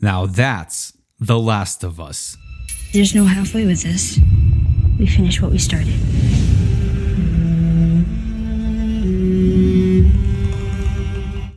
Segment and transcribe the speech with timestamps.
[0.00, 0.92] Now that's
[1.26, 2.38] The Last of Us.
[2.92, 4.20] There's no halfway with this.
[4.98, 5.94] We finish what we started.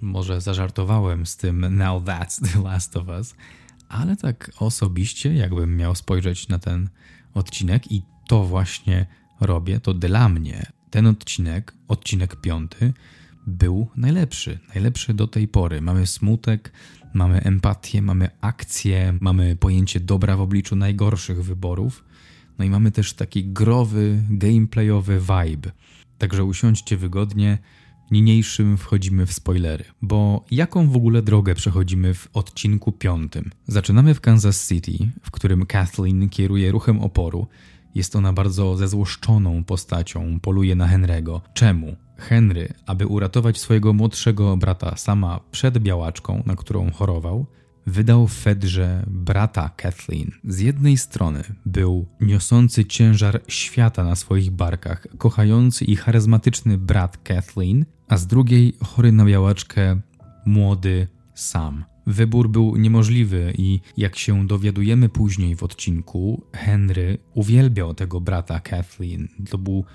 [0.01, 3.35] Może zażartowałem z tym Now That's The Last of Us,
[3.89, 6.89] ale tak osobiście, jakbym miał spojrzeć na ten
[7.33, 9.05] odcinek i to właśnie
[9.42, 12.94] robię, to dla mnie ten odcinek, odcinek piąty,
[13.47, 14.60] był najlepszy.
[14.76, 15.81] Najlepszy do tej pory.
[15.81, 16.71] Mamy smutek,
[17.13, 22.04] mamy empatię, mamy akcję, mamy pojęcie dobra w obliczu najgorszych wyborów.
[22.59, 25.72] No i mamy też taki growy, gameplayowy vibe.
[26.17, 27.58] Także usiądźcie wygodnie.
[28.12, 33.52] Niniejszym wchodzimy w spoilery, bo jaką w ogóle drogę przechodzimy w odcinku piątym?
[33.67, 37.48] Zaczynamy w Kansas City, w którym Kathleen kieruje ruchem oporu.
[37.95, 41.42] Jest ona bardzo zezłoszczoną postacią, poluje na Henry'ego.
[41.53, 41.95] Czemu?
[42.21, 47.45] Henry, aby uratować swojego młodszego brata sama przed białaczką, na którą chorował,
[47.85, 50.31] wydał Fedrze brata Kathleen.
[50.44, 57.86] Z jednej strony był niosący ciężar świata na swoich barkach, kochający i charyzmatyczny brat Kathleen,
[58.08, 60.00] a z drugiej chory na białaczkę
[60.45, 61.83] młody Sam.
[62.08, 69.28] Wybór był niemożliwy i jak się dowiadujemy później w odcinku, Henry uwielbiał tego brata Kathleen.
[69.50, 69.85] To był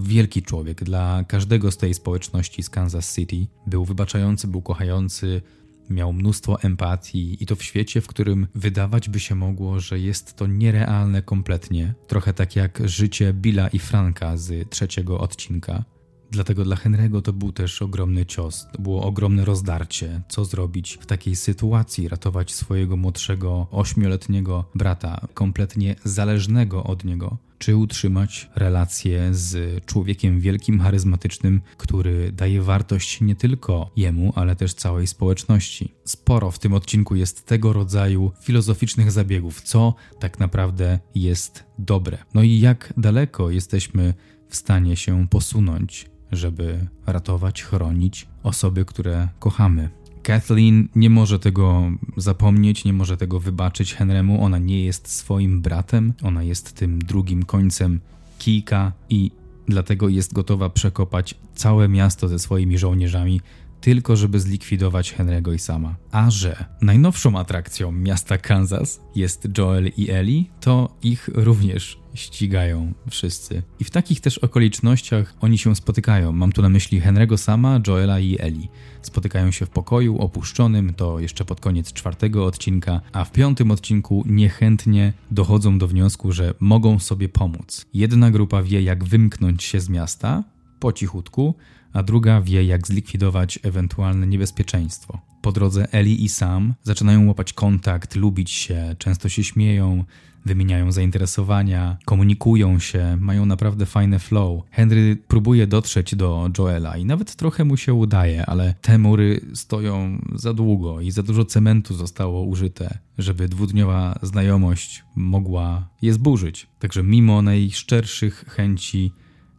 [0.00, 3.46] wielki człowiek dla każdego z tej społeczności z Kansas City.
[3.66, 5.42] Był wybaczający, był kochający,
[5.90, 10.36] miał mnóstwo empatii i to w świecie, w którym wydawać by się mogło, że jest
[10.36, 11.94] to nierealne kompletnie.
[12.06, 15.84] Trochę tak jak życie Billa i Franka z trzeciego odcinka.
[16.32, 20.22] Dlatego dla Henry'ego to był też ogromny cios, to było ogromne rozdarcie.
[20.28, 22.08] Co zrobić w takiej sytuacji?
[22.08, 30.80] Ratować swojego młodszego, ośmioletniego brata, kompletnie zależnego od niego czy utrzymać relację z człowiekiem wielkim,
[30.80, 35.94] charyzmatycznym, który daje wartość nie tylko jemu, ale też całej społeczności.
[36.04, 42.18] Sporo w tym odcinku jest tego rodzaju filozoficznych zabiegów, co tak naprawdę jest dobre.
[42.34, 44.14] No i jak daleko jesteśmy
[44.48, 49.90] w stanie się posunąć, żeby ratować, chronić osoby, które kochamy.
[50.22, 54.44] Kathleen nie może tego zapomnieć, nie może tego wybaczyć Henrymu.
[54.44, 58.00] Ona nie jest swoim bratem, ona jest tym drugim końcem
[58.38, 59.30] kijka i
[59.68, 63.40] dlatego jest gotowa przekopać całe miasto ze swoimi żołnierzami,
[63.80, 65.96] tylko żeby zlikwidować Henry'ego i sama.
[66.10, 73.62] A że najnowszą atrakcją miasta Kansas jest Joel i Ellie, to ich również ścigają wszyscy.
[73.80, 76.32] I w takich też okolicznościach oni się spotykają.
[76.32, 78.68] Mam tu na myśli Henry'ego sama, Joela i Ellie.
[79.02, 84.24] Spotykają się w pokoju opuszczonym, to jeszcze pod koniec czwartego odcinka, a w piątym odcinku
[84.26, 87.86] niechętnie dochodzą do wniosku, że mogą sobie pomóc.
[87.94, 90.44] Jedna grupa wie, jak wymknąć się z miasta
[90.80, 91.54] po cichutku,
[91.92, 95.31] a druga wie, jak zlikwidować ewentualne niebezpieczeństwo.
[95.42, 100.04] Po drodze Eli i Sam zaczynają łapać kontakt, lubić się, często się śmieją,
[100.46, 104.62] wymieniają zainteresowania, komunikują się, mają naprawdę fajne flow.
[104.70, 110.18] Henry próbuje dotrzeć do Joela i nawet trochę mu się udaje, ale te mury stoją
[110.34, 116.66] za długo i za dużo cementu zostało użyte, żeby dwudniowa znajomość mogła je zburzyć.
[116.78, 119.12] Także mimo najszczerszych chęci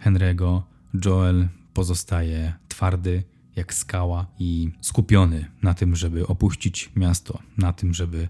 [0.06, 0.62] Henry'ego,
[1.06, 3.24] Joel pozostaje twardy
[3.56, 8.28] jak skała i skupiony na tym, żeby opuścić miasto, na tym, żeby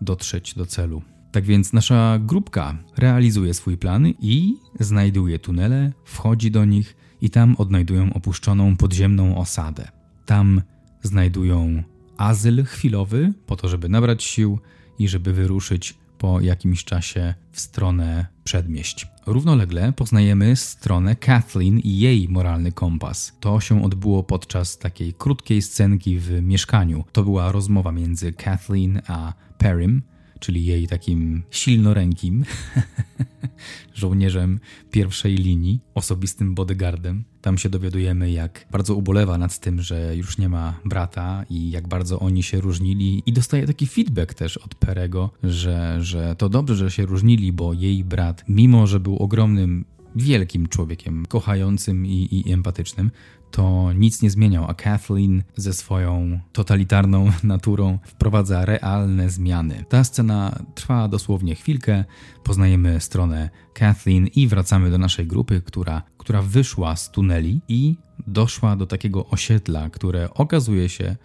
[0.00, 1.02] dotrzeć do celu.
[1.32, 7.56] Tak więc nasza grupka realizuje swój plan i znajduje tunele, wchodzi do nich i tam
[7.56, 9.88] odnajdują opuszczoną podziemną osadę.
[10.26, 10.62] Tam
[11.02, 11.82] znajdują
[12.16, 14.58] azyl chwilowy po to, żeby nabrać sił
[14.98, 19.06] i żeby wyruszyć po jakimś czasie w stronę przedmieść.
[19.26, 23.32] Równolegle poznajemy stronę Kathleen i jej moralny kompas.
[23.40, 27.04] To się odbyło podczas takiej krótkiej scenki w mieszkaniu.
[27.12, 30.02] To była rozmowa między Kathleen a Perrym,
[30.40, 32.44] czyli jej takim silnorękim
[33.94, 34.60] żołnierzem
[34.90, 37.24] pierwszej linii, osobistym bodyguardem.
[37.40, 41.88] Tam się dowiadujemy, jak bardzo ubolewa nad tym, że już nie ma brata i jak
[41.88, 43.22] bardzo oni się różnili.
[43.26, 47.72] I dostaje taki feedback też od Perego, że, że to dobrze, że się różnili, bo
[47.72, 49.84] jej brat, mimo że był ogromnym
[50.16, 53.10] wielkim człowiekiem, kochającym i, i, empatycznym,
[53.50, 59.84] to nic nie zmieniał, a Kathleen ze swoją totalitarną naturą wprowadza realne zmiany.
[59.88, 62.04] Ta scena trwa dosłownie chwilkę,
[62.44, 67.96] poznajemy stronę Kathleen i wracamy do naszej grupy, która, która wyszła z tuneli i
[68.26, 71.16] doszła do takiego osiedla, które okazuje się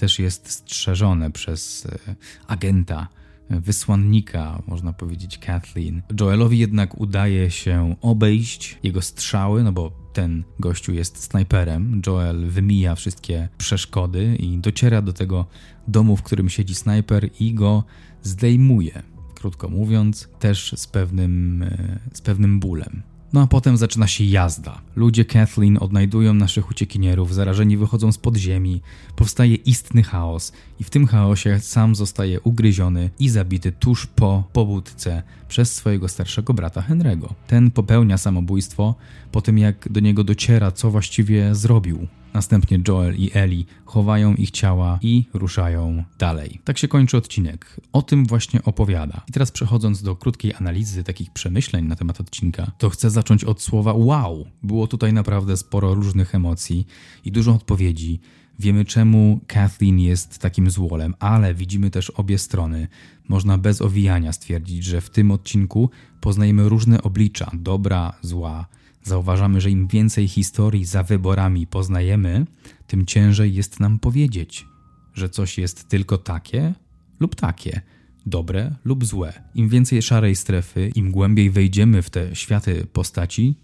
[0.00, 2.14] też jest strzeżone przez e,
[2.46, 3.08] agenta
[3.50, 6.02] wysłannika, można powiedzieć, Kathleen.
[6.20, 12.02] Joelowi jednak udaje się obejść jego strzały, no bo ten gościu jest snajperem.
[12.06, 15.46] Joel wymija wszystkie przeszkody i dociera do tego
[15.88, 17.84] domu, w którym siedzi snajper i go
[18.22, 19.02] zdejmuje.
[19.34, 23.02] Krótko mówiąc, też z pewnym, e, z pewnym bólem.
[23.32, 24.80] No a potem zaczyna się jazda.
[24.96, 28.80] Ludzie Kathleen odnajdują naszych uciekinierów, zarażeni wychodzą z podziemi,
[29.16, 35.22] powstaje istny chaos i w tym chaosie sam zostaje ugryziony i zabity tuż po pobudce
[35.48, 37.28] przez swojego starszego brata Henry'ego.
[37.46, 38.94] Ten popełnia samobójstwo
[39.32, 42.06] po tym jak do niego dociera co właściwie zrobił.
[42.34, 46.60] Następnie Joel i Ellie chowają ich ciała i ruszają dalej.
[46.64, 47.80] Tak się kończy odcinek.
[47.92, 49.20] O tym właśnie opowiada.
[49.28, 53.62] I teraz przechodząc do krótkiej analizy takich przemyśleń na temat odcinka, to chcę zacząć od
[53.62, 54.46] słowa wow.
[54.62, 56.86] Było tutaj naprawdę sporo różnych emocji
[57.24, 58.20] i dużo odpowiedzi.
[58.58, 62.88] Wiemy czemu Kathleen jest takim złolem, ale widzimy też obie strony.
[63.28, 65.90] Można bez owijania stwierdzić, że w tym odcinku
[66.20, 68.66] poznajemy różne oblicza dobra, zła,
[69.02, 72.46] Zauważamy, że im więcej historii za wyborami poznajemy,
[72.86, 74.66] tym ciężej jest nam powiedzieć,
[75.14, 76.74] że coś jest tylko takie
[77.20, 77.80] lub takie,
[78.26, 79.42] dobre lub złe.
[79.54, 83.54] Im więcej szarej strefy, im głębiej wejdziemy w te światy postaci,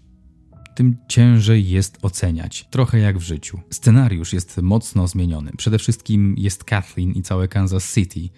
[0.75, 2.67] tym ciężej jest oceniać.
[2.69, 3.59] Trochę jak w życiu.
[3.69, 5.51] Scenariusz jest mocno zmieniony.
[5.57, 8.29] Przede wszystkim jest Kathleen i całe Kansas City,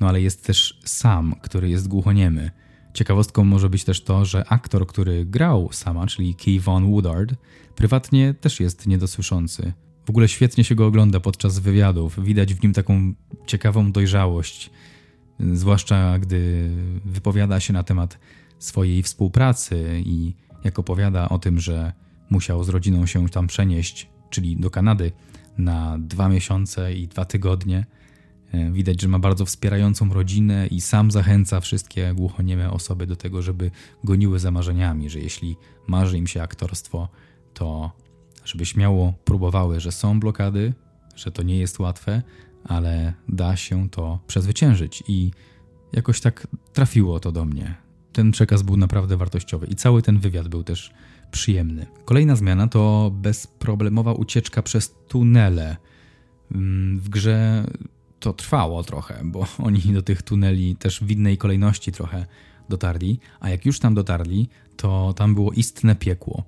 [0.00, 2.50] no ale jest też Sam, który jest głuchoniemy.
[2.94, 7.34] Ciekawostką może być też to, że aktor, który grał sama, czyli Key Von Woodard,
[7.76, 9.72] prywatnie też jest niedosłyszący.
[10.06, 12.24] W ogóle świetnie się go ogląda podczas wywiadów.
[12.24, 13.14] Widać w nim taką
[13.46, 14.70] ciekawą dojrzałość,
[15.52, 16.70] zwłaszcza gdy
[17.04, 18.18] wypowiada się na temat
[18.58, 21.92] swojej współpracy i jak opowiada o tym, że
[22.30, 25.12] musiał z rodziną się tam przenieść, czyli do Kanady,
[25.58, 27.86] na dwa miesiące i dwa tygodnie
[28.70, 33.70] widać, że ma bardzo wspierającą rodzinę i sam zachęca wszystkie głuchonieme osoby do tego, żeby
[34.04, 35.56] goniły za marzeniami, że jeśli
[35.86, 37.08] marzy im się aktorstwo,
[37.54, 37.92] to
[38.44, 40.72] żeby śmiało próbowały, że są blokady,
[41.16, 42.22] że to nie jest łatwe,
[42.64, 45.30] ale da się to przezwyciężyć i
[45.92, 47.74] jakoś tak trafiło to do mnie.
[48.12, 50.92] Ten przekaz był naprawdę wartościowy i cały ten wywiad był też
[51.30, 51.86] przyjemny.
[52.04, 55.76] Kolejna zmiana to bezproblemowa ucieczka przez tunele.
[56.52, 57.64] Mm, w grze
[58.20, 62.26] to trwało trochę, bo oni do tych tuneli też w innej kolejności trochę
[62.68, 66.44] dotarli, a jak już tam dotarli, to tam było istne piekło.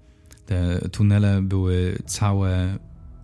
[0.47, 2.79] Te tunele były całe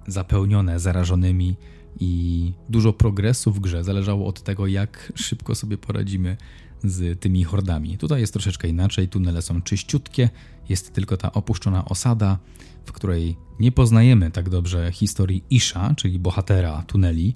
[0.06, 1.56] zapełnione zarażonymi
[2.00, 6.36] i dużo progresu w grze zależało od tego, jak szybko sobie poradzimy
[6.84, 7.98] z tymi hordami.
[7.98, 10.30] Tutaj jest troszeczkę inaczej, tunele są czyściutkie,
[10.68, 12.38] jest tylko ta opuszczona osada,
[12.84, 17.34] w której nie poznajemy tak dobrze historii Isha, czyli bohatera tuneli,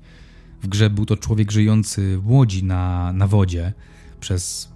[0.63, 3.73] w grze był to człowiek żyjący w łodzi na, na wodzie
[4.21, 4.73] przez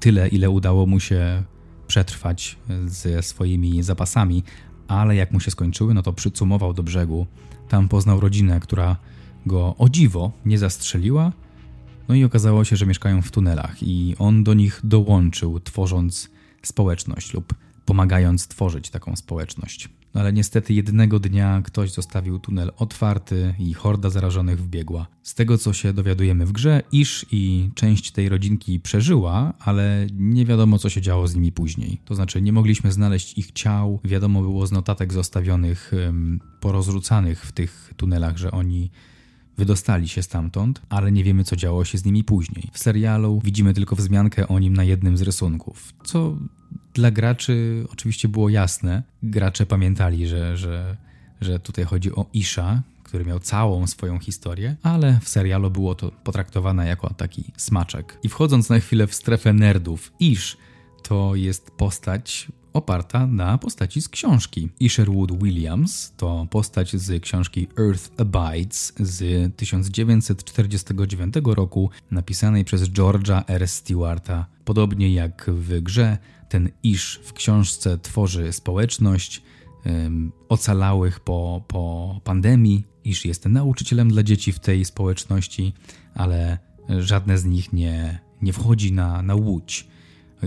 [0.00, 1.42] tyle, ile udało mu się
[1.86, 4.42] przetrwać ze swoimi zapasami,
[4.88, 7.26] ale jak mu się skończyły, no to przycumował do brzegu.
[7.68, 8.96] Tam poznał rodzinę, która
[9.46, 11.32] go o dziwo nie zastrzeliła.
[12.08, 16.30] No i okazało się, że mieszkają w tunelach, i on do nich dołączył, tworząc
[16.62, 17.54] społeczność lub
[17.84, 19.88] pomagając tworzyć taką społeczność.
[20.14, 25.06] No ale niestety jednego dnia ktoś zostawił tunel otwarty i horda zarażonych wbiegła.
[25.22, 30.46] Z tego co się dowiadujemy w grze, Isz i część tej rodzinki przeżyła, ale nie
[30.46, 32.00] wiadomo co się działo z nimi później.
[32.04, 35.92] To znaczy nie mogliśmy znaleźć ich ciał, wiadomo było z notatek zostawionych,
[36.60, 38.90] porozrzucanych w tych tunelach, że oni
[39.56, 42.70] wydostali się stamtąd, ale nie wiemy co działo się z nimi później.
[42.72, 46.36] W serialu widzimy tylko wzmiankę o nim na jednym z rysunków, co
[46.94, 49.02] dla graczy oczywiście było jasne.
[49.22, 50.96] Gracze pamiętali, że, że,
[51.40, 56.10] że tutaj chodzi o Isha, który miał całą swoją historię, ale w serialu było to
[56.24, 58.18] potraktowane jako taki smaczek.
[58.22, 60.56] I wchodząc na chwilę w strefę nerdów, Ish
[61.02, 64.68] to jest postać oparta na postaci z książki.
[64.80, 73.68] Isherwood Williams to postać z książki Earth Abides z 1949 roku, napisanej przez George'a R.
[73.68, 74.46] Stewarta.
[74.64, 76.18] Podobnie jak w grze,
[76.48, 79.42] ten Ish w książce tworzy społeczność
[80.48, 82.84] ocalałych po, po pandemii.
[83.04, 85.72] Ish jest nauczycielem dla dzieci w tej społeczności,
[86.14, 86.58] ale
[86.98, 89.88] żadne z nich nie, nie wchodzi na, na łódź.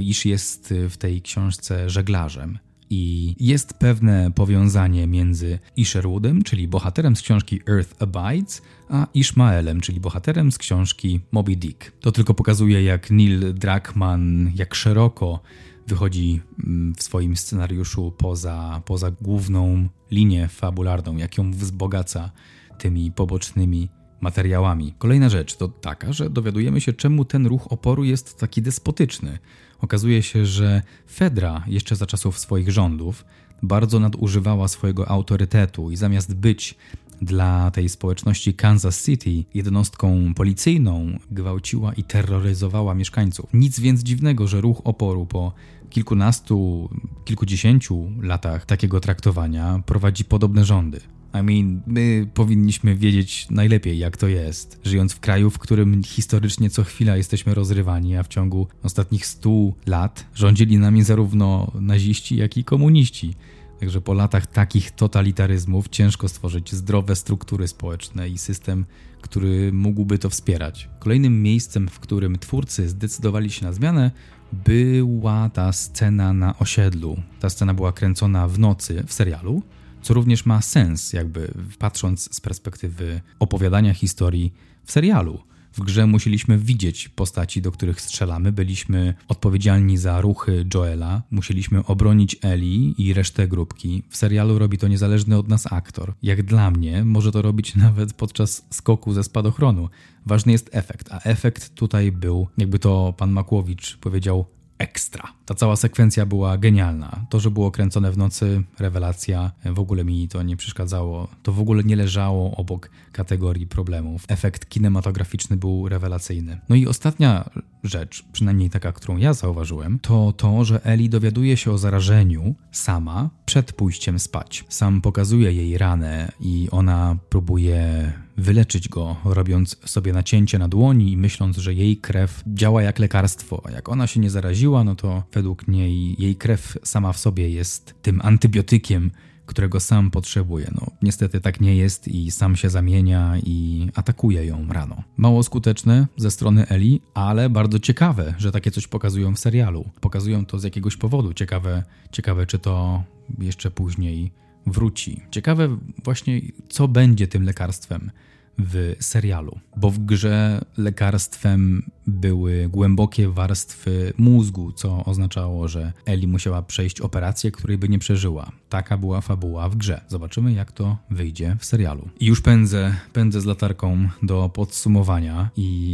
[0.02, 2.60] Ish jest w tej książce żeglarzem.
[2.90, 10.00] I jest pewne powiązanie między Isherwoodem, czyli bohaterem z książki Earth Abides, a Ishmaelem, czyli
[10.00, 11.92] bohaterem z książki Moby Dick.
[12.00, 15.40] To tylko pokazuje, jak Neil Druckmann, jak szeroko
[15.88, 22.32] wychodzi mm, w swoim scenariuszu poza, poza główną linię fabularną, jak ją wzbogaca
[22.78, 23.90] tymi pobocznymi
[24.22, 24.94] materiałami.
[24.98, 29.40] Kolejna rzecz to taka, że dowiadujemy się, czemu ten ruch oporu jest taki despotyczny.
[29.82, 30.82] Okazuje się, że
[31.12, 33.26] Fedra jeszcze za czasów swoich rządów
[33.64, 36.76] bardzo nadużywała swojego autorytetu i zamiast być
[37.22, 43.50] dla tej społeczności Kansas City jednostką policyjną gwałciła i terroryzowała mieszkańców.
[43.54, 45.54] Nic więc dziwnego, że ruch oporu po
[45.90, 46.90] kilkunastu,
[47.26, 51.02] kilkudziesięciu latach takiego traktowania prowadzi podobne rządy.
[51.40, 56.70] I mean, my powinniśmy wiedzieć najlepiej, jak to jest, żyjąc w kraju, w którym historycznie
[56.70, 62.58] co chwila jesteśmy rozrywani, a w ciągu ostatnich stu lat rządzili nami zarówno naziści, jak
[62.58, 63.34] i komuniści.
[63.80, 68.86] Także po latach takich totalitaryzmów ciężko stworzyć zdrowe struktury społeczne i system,
[69.22, 70.90] który mógłby to wspierać.
[71.00, 74.12] Kolejnym miejscem, w którym twórcy zdecydowali się na zmianę,
[74.54, 77.18] była ta scena na osiedlu.
[77.40, 79.64] Ta scena była kręcona w nocy w serialu,
[80.06, 85.40] co również ma sens, jakby patrząc z perspektywy opowiadania historii w serialu.
[85.74, 92.36] W grze musieliśmy widzieć postaci, do których strzelamy, byliśmy odpowiedzialni za ruchy Joela, musieliśmy obronić
[92.42, 94.04] Eli i resztę grupki.
[94.10, 96.14] W serialu robi to niezależny od nas aktor.
[96.24, 99.90] Jak dla mnie, może to robić nawet podczas skoku ze spadochronu.
[100.26, 104.46] Ważny jest efekt, a efekt tutaj był, jakby to pan Makłowicz powiedział,
[104.78, 105.34] ekstra.
[105.46, 107.26] Ta cała sekwencja była genialna.
[107.30, 111.28] To, że było kręcone w nocy, rewelacja, w ogóle mi to nie przeszkadzało.
[111.44, 114.26] To w ogóle nie leżało obok kategorii problemów.
[114.28, 116.60] Efekt kinematograficzny był rewelacyjny.
[116.70, 117.50] No i ostatnia
[117.84, 123.30] rzecz, przynajmniej taka, którą ja zauważyłem, to to, że Eli dowiaduje się o zarażeniu sama
[123.46, 124.66] przed pójściem spać.
[124.70, 131.18] Sam pokazuje jej ranę i ona próbuje wyleczyć go, robiąc sobie nacięcie na dłoni i
[131.18, 133.62] myśląc, że jej krew działa jak lekarstwo.
[133.66, 137.50] A jak ona się nie zaraziła, no to według niej jej krew sama w sobie
[137.50, 139.12] jest tym antybiotykiem,
[139.46, 140.72] którego sam potrzebuje.
[140.76, 145.04] No, niestety tak nie jest i sam się zamienia i atakuje ją rano.
[145.18, 149.86] Mało skuteczne ze strony Eli, ale bardzo ciekawe, że takie coś pokazują w serialu.
[150.02, 151.34] Pokazują to z jakiegoś powodu.
[151.34, 153.04] Ciekawe, ciekawe czy to
[153.40, 154.32] jeszcze później
[154.66, 155.22] wróci.
[155.32, 158.12] Ciekawe właśnie, co będzie tym lekarstwem
[158.58, 166.62] w serialu, bo w grze lekarstwem były głębokie warstwy mózgu, co oznaczało, że Eli musiała
[166.62, 168.52] przejść operację, której by nie przeżyła.
[168.70, 170.02] Taka była fabuła w grze.
[170.08, 172.10] Zobaczymy, jak to wyjdzie w serialu.
[172.20, 175.94] I już pędzę, pędzę z latarką do podsumowania i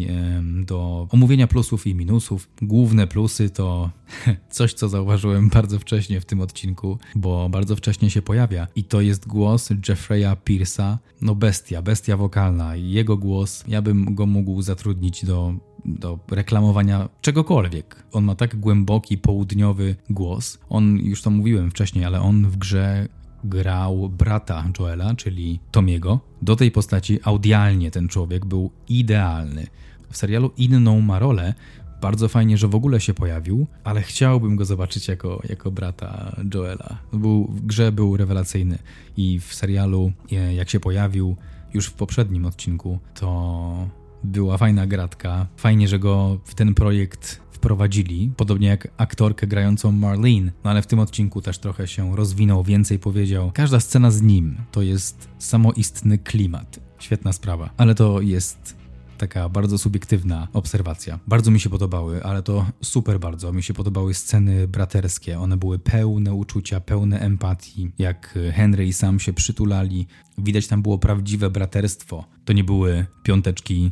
[0.58, 2.50] yy, do omówienia plusów i minusów.
[2.62, 3.90] Główne plusy to
[4.50, 9.02] coś, co zauważyłem bardzo wcześnie w tym odcinku, bo bardzo wcześnie się pojawia i to
[9.02, 12.51] jest głos Jeffreya Pierce'a, no bestia, bestia wokalna.
[12.76, 15.54] Jego głos, ja bym go mógł zatrudnić do
[15.86, 18.04] do reklamowania czegokolwiek.
[18.12, 20.60] On ma tak głęboki, południowy głos.
[20.70, 23.08] On, już to mówiłem wcześniej, ale on w grze
[23.44, 26.20] grał brata Joela, czyli Tomiego.
[26.42, 29.68] Do tej postaci audialnie ten człowiek był idealny.
[30.10, 31.54] W serialu inną ma rolę,
[32.02, 36.98] bardzo fajnie, że w ogóle się pojawił, ale chciałbym go zobaczyć jako, jako brata Joela.
[37.14, 38.78] Był, w grze był rewelacyjny
[39.18, 41.36] i w serialu, e, jak się pojawił
[41.74, 43.88] już w poprzednim odcinku, to
[44.24, 45.48] była fajna gratka.
[45.58, 50.88] Fajnie, że go w ten projekt wprowadzili, podobnie jak aktorkę grającą Marlene, no ale w
[50.88, 53.52] tym odcinku też trochę się rozwinął, więcej powiedział.
[53.54, 56.80] Każda scena z nim to jest samoistny klimat.
[57.00, 58.81] Świetna sprawa, ale to jest
[59.22, 61.20] taka bardzo subiektywna obserwacja.
[61.28, 63.54] Bardzo mi się podobały, ale to super bardzo.
[63.54, 65.40] Mi się podobały sceny braterskie.
[65.40, 67.92] One były pełne uczucia, pełne empatii.
[68.00, 70.08] Jak Henry i sam się przytulali.
[70.38, 72.26] Widać tam było prawdziwe braterstwo.
[72.46, 73.92] To nie były piąteczki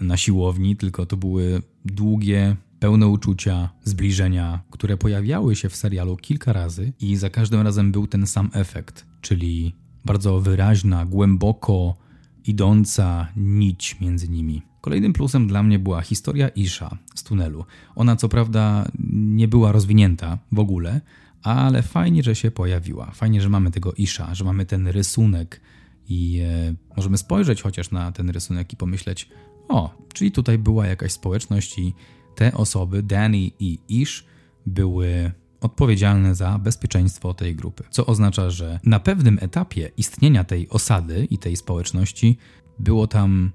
[0.00, 6.52] na siłowni, tylko to były długie, pełne uczucia, zbliżenia, które pojawiały się w serialu kilka
[6.52, 11.96] razy i za każdym razem był ten sam efekt, czyli bardzo wyraźna, głęboko
[12.46, 14.62] idąca nić między nimi.
[14.80, 17.64] Kolejnym plusem dla mnie była historia Isha z tunelu.
[17.94, 21.00] Ona co prawda nie była rozwinięta w ogóle,
[21.42, 23.10] ale fajnie, że się pojawiła.
[23.10, 25.60] Fajnie, że mamy tego Isha, że mamy ten rysunek
[26.08, 29.28] i e, możemy spojrzeć chociaż na ten rysunek i pomyśleć,
[29.68, 31.94] o, czyli tutaj była jakaś społeczność i
[32.34, 34.24] te osoby, Danny i Ish,
[34.66, 35.32] były
[35.62, 37.84] odpowiedzialne za bezpieczeństwo tej grupy.
[37.90, 42.38] Co oznacza, że na pewnym etapie istnienia tej osady i tej społeczności
[42.78, 43.52] było tam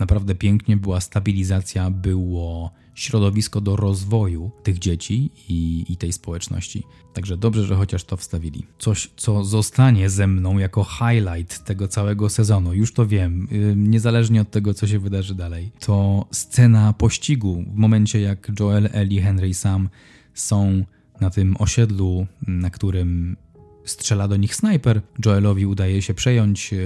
[0.00, 6.82] naprawdę pięknie, była stabilizacja, było środowisko do rozwoju tych dzieci i, i, tej społeczności.
[7.12, 8.66] Także dobrze, że chociaż to wstawili.
[8.78, 14.50] Coś, co zostanie ze mną jako highlight tego całego sezonu, już to wiem, niezależnie od
[14.50, 19.88] tego, co się wydarzy dalej, to scena pościgu w momencie, jak Joel, Ellie, Henry Sam
[20.34, 20.84] są
[21.20, 23.36] na tym osiedlu, na którym
[23.84, 25.02] strzela do nich snajper.
[25.24, 26.76] Joelowi udaje się przejąć e,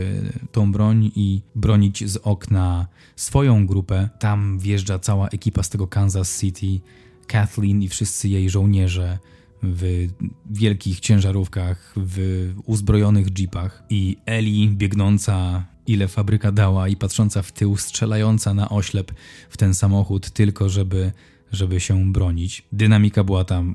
[0.53, 4.09] tą broń i bronić z okna swoją grupę.
[4.19, 6.81] Tam wjeżdża cała ekipa z tego Kansas City,
[7.27, 9.19] Kathleen i wszyscy jej żołnierze
[9.63, 10.09] w
[10.51, 17.77] wielkich ciężarówkach, w uzbrojonych jeepach i Eli biegnąca ile fabryka dała i patrząca w tył,
[17.77, 19.13] strzelająca na oślep
[19.51, 21.13] w ten samochód tylko żeby
[21.53, 22.65] żeby się bronić.
[22.73, 23.75] Dynamika była tam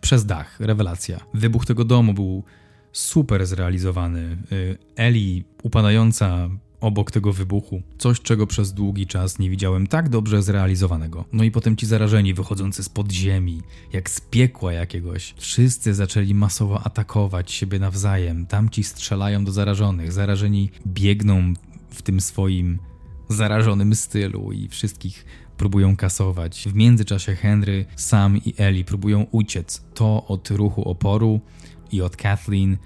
[0.00, 1.20] przez dach, rewelacja.
[1.34, 2.44] Wybuch tego domu był
[2.92, 4.38] super zrealizowany.
[4.52, 6.48] Y, Eli upadająca
[6.80, 7.82] obok tego wybuchu.
[7.98, 11.24] Coś, czego przez długi czas nie widziałem tak dobrze zrealizowanego.
[11.32, 15.34] No i potem ci zarażeni wychodzący z podziemi, jak z piekła jakiegoś.
[15.36, 18.46] Wszyscy zaczęli masowo atakować siebie nawzajem.
[18.46, 20.12] Tamci strzelają do zarażonych.
[20.12, 21.54] Zarażeni biegną
[21.90, 22.78] w tym swoim
[23.28, 25.24] zarażonym stylu i wszystkich
[25.56, 26.68] próbują kasować.
[26.68, 29.82] W międzyczasie Henry, Sam i Ellie próbują uciec.
[29.94, 31.40] To od ruchu oporu
[31.92, 32.76] i od Kathleen,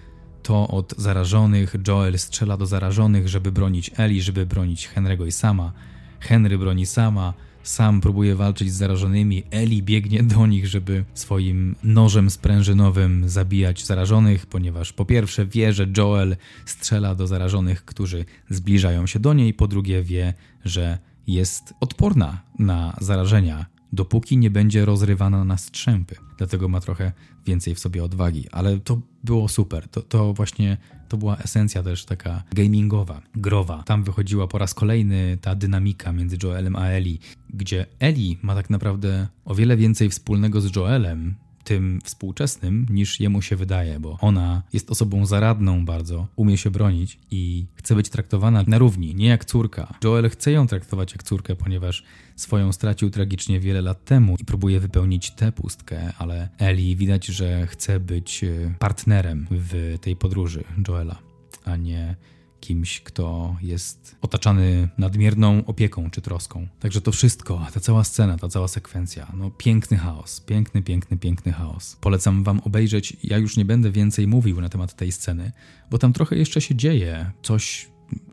[0.43, 1.77] to od zarażonych.
[1.89, 5.73] Joel strzela do zarażonych, żeby bronić Ellie, żeby bronić Henry'ego i Sama.
[6.21, 9.43] Henry broni Sama, sam próbuje walczyć z zarażonymi.
[9.51, 15.87] Eli biegnie do nich, żeby swoim nożem sprężynowym zabijać zarażonych, ponieważ po pierwsze wie, że
[15.97, 16.37] Joel
[16.67, 20.35] strzela do zarażonych, którzy zbliżają się do niej, po drugie wie,
[20.65, 20.99] że
[21.33, 26.17] jest odporna na zarażenia, dopóki nie będzie rozrywana na strzępy.
[26.39, 27.13] Dlatego ma trochę
[27.47, 29.89] więcej w sobie odwagi, ale to było super.
[29.89, 30.77] To, to właśnie
[31.09, 33.83] to była esencja też taka gamingowa, growa.
[33.83, 37.19] Tam wychodziła po raz kolejny ta dynamika między Joelem a Eli,
[37.51, 41.35] gdzie Eli ma tak naprawdę o wiele więcej wspólnego z Joelem
[41.71, 47.19] tym współczesnym niż jemu się wydaje, bo ona jest osobą zaradną bardzo, umie się bronić
[47.31, 49.95] i chce być traktowana na równi, nie jak córka.
[50.05, 52.05] Joel chce ją traktować jak córkę, ponieważ
[52.37, 57.67] swoją stracił tragicznie wiele lat temu i próbuje wypełnić tę pustkę, ale Ellie widać, że
[57.67, 61.19] chce być e, partnerem w tej podróży Joela,
[61.65, 62.17] a nie
[62.61, 66.69] kimś, kto jest otaczany nadmierną opieką czy troską.
[66.81, 71.53] Także to wszystko, ta cała scena, ta cała sekwencja, no piękny chaos, piękny, piękny, piękny
[71.53, 71.97] chaos.
[72.01, 75.53] Polecam wam obejrzeć, ja już nie będę więcej mówił na temat tej sceny,
[75.91, 77.91] bo tam trochę jeszcze się dzieje, coś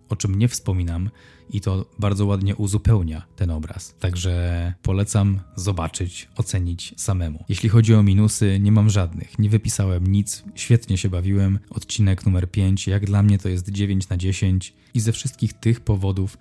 [0.09, 1.09] o czym nie wspominam
[1.49, 3.95] i to bardzo ładnie uzupełnia ten obraz.
[3.99, 7.43] Także polecam zobaczyć, ocenić samemu.
[7.49, 9.39] Jeśli chodzi o minusy, nie mam żadnych.
[9.39, 11.59] Nie wypisałem nic, świetnie się bawiłem.
[11.69, 15.79] Odcinek numer 5, jak dla mnie to jest 9 na 10 i ze wszystkich tych
[15.79, 16.37] powodów,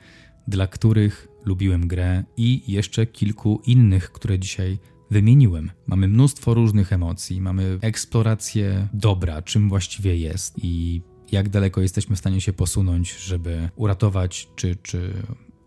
[0.49, 4.79] dla których lubiłem grę i jeszcze kilku innych, które dzisiaj
[5.11, 5.71] wymieniłem.
[5.87, 12.19] Mamy mnóstwo różnych emocji, mamy eksplorację dobra, czym właściwie jest i jak daleko jesteśmy w
[12.19, 15.13] stanie się posunąć, żeby uratować czy, czy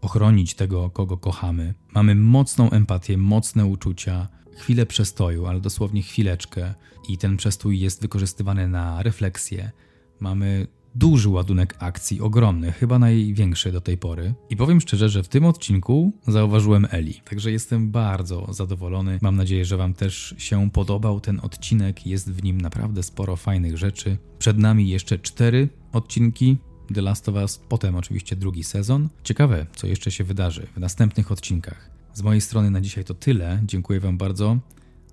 [0.01, 1.73] ochronić tego, kogo kochamy.
[1.93, 6.73] Mamy mocną empatię, mocne uczucia, chwilę przestoju, ale dosłownie chwileczkę,
[7.09, 9.71] i ten przestój jest wykorzystywany na refleksję.
[10.19, 14.33] Mamy duży ładunek akcji, ogromny, chyba największy do tej pory.
[14.49, 19.19] I powiem szczerze, że w tym odcinku zauważyłem Eli, także jestem bardzo zadowolony.
[19.21, 23.77] Mam nadzieję, że Wam też się podobał ten odcinek, jest w nim naprawdę sporo fajnych
[23.77, 24.17] rzeczy.
[24.39, 26.57] Przed nami jeszcze cztery odcinki.
[26.93, 29.09] The Last of Us, potem oczywiście drugi sezon.
[29.23, 31.89] Ciekawe, co jeszcze się wydarzy w następnych odcinkach.
[32.13, 33.61] Z mojej strony na dzisiaj to tyle.
[33.65, 34.57] Dziękuję Wam bardzo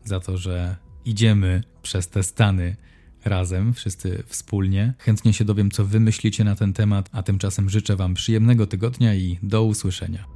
[0.05, 2.77] za to, że idziemy przez te stany
[3.27, 4.95] razem, wszyscy wspólnie.
[4.99, 9.15] Chętnie się dowiem, co wy myślicie na ten temat, a tymczasem życzę Wam przyjemnego tygodnia
[9.15, 10.36] i do usłyszenia.